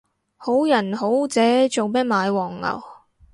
[0.35, 2.81] 好人好姐做咩買黃牛